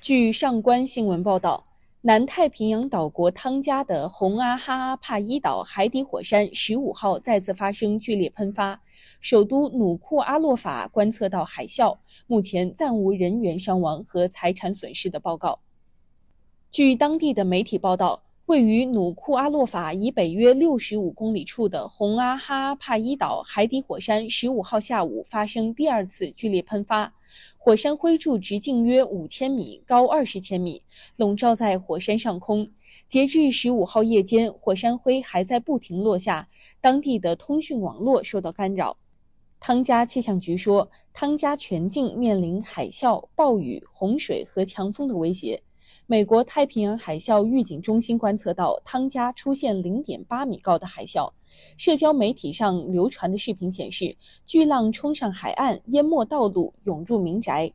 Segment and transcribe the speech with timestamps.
[0.00, 1.66] 据上官新闻报道，
[2.00, 8.80] 南太平洋岛国汤加的洪阿哈阿帕伊岛海底火山十五号再次发生剧烈喷发，
[9.20, 15.58] 首都努库阿洛法观测到海啸，目前暂无人员伤亡和财产损失的报告。
[16.70, 18.22] 据当地的媒体报道。
[18.46, 27.14] 位于努库阿洛法以北约六十五公里处的洪阿哈阿帕伊岛海底火山，十五号下午发生第二次剧烈喷发，
[27.56, 30.82] 火山灰柱直径约五千米，高二十千米，
[31.16, 32.70] 笼罩在火山上空。
[33.06, 36.48] 截至十五号夜间，火山灰还在不停落下，
[36.80, 38.96] 当地的通讯网络受到干扰。
[39.58, 45.62] 汤加气象局说，汤加全境面临海啸、暴雨、洪水和强风的威胁。
[46.06, 51.30] 美国太平洋海啸预警中心观测到汤加出现0.8米高的海啸。
[51.76, 57.72] 社交媒体上流传的视频显示，巨浪冲上海岸，淹没道路，涌入民宅。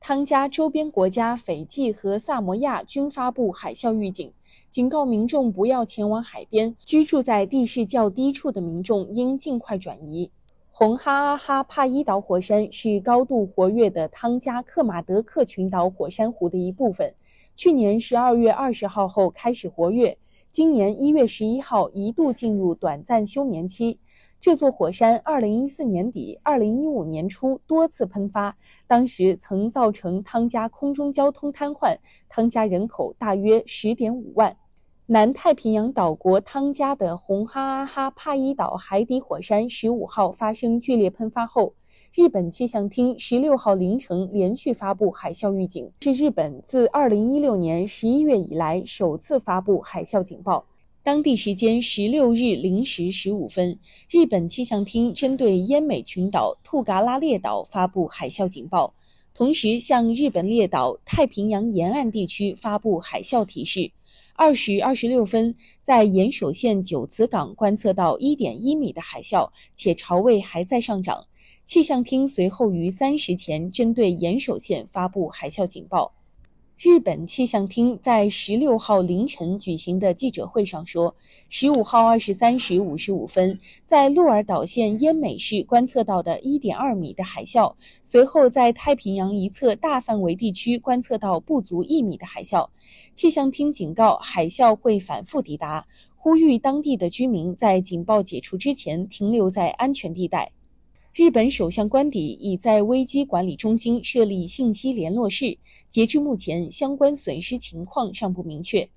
[0.00, 4.32] 汤加周边国家斐济和萨摩亚均发布海啸预警，
[4.70, 6.76] 警告民众不要前往海边。
[6.86, 10.30] 居住在地势较低处的民众应尽快转移。
[10.70, 17.12] 红哈阿哈帕伊岛火山是高度活跃的汤加克马德克群岛火山湖的一部分。
[17.56, 20.16] 去年十二月二十号后开始活跃，
[20.50, 24.00] 今年一月十一号一度进入短暂休眠期。
[24.40, 31.96] 这座火山二零一四年底、二零一五年初多次喷发，当时曾造成汤加空中交通瘫痪。
[32.28, 34.56] 汤加人口大约十点五万。
[35.06, 41.74] 南太平洋岛国汤加的红哈阿哈帕伊岛海底火山十五号发生剧烈喷发后。
[42.14, 50.64] 日本气象厅十六号凌晨连续发布海啸预警，是日本自二零一六年十一月以来首次发布海啸警报。
[51.02, 53.78] 当地时间十六日零时十五分，
[54.10, 58.94] 日本气象厅针对奄美群岛兔嘎拉列岛发布海啸警报，
[59.34, 63.92] 同时向日本列岛太平洋沿岸地区发布海啸提示。
[64.34, 71.26] 二时二十六分，在岩手县九子港观测到一点一米的海啸，且潮位还在上涨。
[71.68, 76.10] 气象厅随后于三时前针对岩手县发布海啸警报。
[76.78, 81.14] 日本气象厅在十六号凌晨举行的记者会上说，
[81.50, 92.66] 十五号二十三时五十五分，在鹿儿岛县奄美市观测到的一点二米的海啸，随后在太平洋一侧大范围地区观测到不足一米的海啸。
[93.14, 95.86] 气象厅警告，海啸会反复抵达，
[96.16, 100.50] 呼吁当地的居民在警报解除之前停留在安全地带。
[101.14, 105.58] 日本首相官邸已在危机管理中心设立信息联络室，
[105.88, 108.88] 截至目前，相关损失情况尚不明确。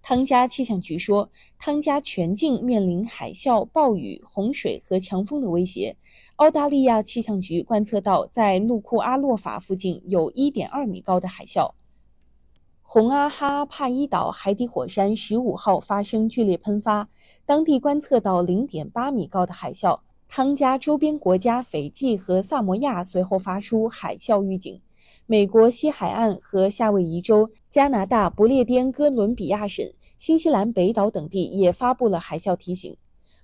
[0.00, 5.96] 汤加气象局说，汤加全境面临海啸、暴雨、洪水和强风的威胁。
[6.36, 11.72] 澳大利亚气象局观测到，在努库阿洛法附近有1.2米高的海啸。
[12.82, 17.08] 洪阿哈帕伊岛海底火山15号发生剧烈喷发，
[17.44, 19.98] 当地观测到0.8米高的海啸。
[20.28, 24.80] 汤加周边国家斐济和萨摩亚随后发出海啸预警，
[25.26, 32.96] 美国西海岸和夏威夷州、加拿大不列颠哥伦比亚省、新西兰北岛等地也发布了海啸提醒。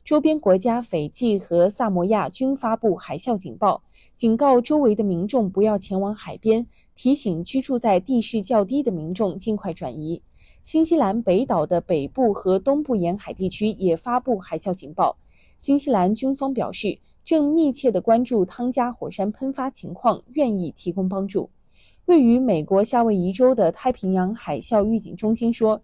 [0.05, 3.83] 周边国家斐济和萨摩亚均发布海啸警报，
[4.17, 10.21] 警告周围的民众不要前往海边，提醒居住在地势较低的民众尽快转移。
[10.65, 15.17] 新西兰北岛的北部和东部沿海地区也发布海啸警报。
[15.60, 21.50] 新西兰军方表示，正密切地关注汤加火山喷发情况，愿意提供帮助。
[22.06, 25.82] 位于美国夏威夷州的太平洋海啸预警中心说，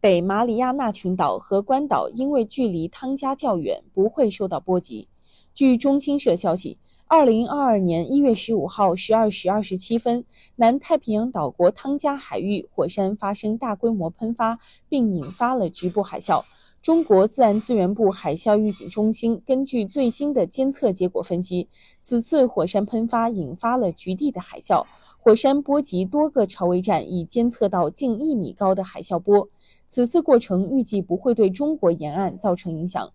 [0.00, 5.06] 北马里亚纳群岛和关岛因为距离汤加较远，不会受到波及。
[5.52, 10.24] 据中新社消息，二零二二年一月十五号十二时二十七分，
[10.56, 14.58] 南太平洋岛国汤加海域火山发生大规模喷发，
[14.88, 16.42] 并引发了局部海啸。
[16.82, 21.68] 中国自然资源部海啸预警中心根据最新的监测结果分析，
[22.00, 24.84] 此次火山喷发引发了局地的海啸，
[25.20, 29.48] 火山波及多个潮位站，已监测到近一米高的海啸波。
[29.86, 33.12] 此次过程预计不会对中国沿岸造成影响。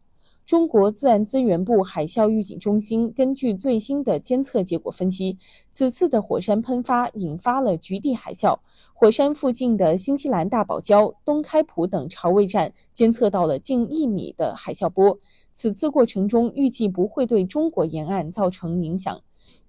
[0.48, 5.38] 中国自然资源部海啸预警中心根据最新的监测结果分析，
[5.74, 8.58] 此次的火山喷发引发了局地海啸。
[8.94, 15.20] 火山附近的新西兰大堡礁、东开普等潮位站监测到了近一米的海啸波。
[15.52, 19.22] 此次过程中预计不会对中国沿岸造成影响。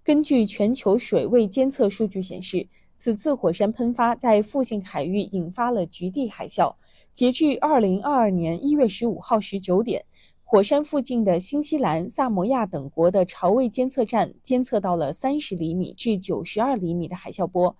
[0.04, 6.76] 根据全球水位监测数据显示，此次火山喷发在附近海域引发了局地海啸。
[7.12, 10.04] 截至二零二二年一月十五号十九点，
[10.50, 17.76] 火山附近的新西兰、萨摩亚等国的潮位监测站监测到了三十厘米至九十二厘米的海啸波。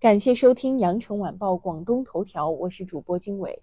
[0.00, 3.62] 感谢收听《羊城晚报广东头条》，我是主播经纬。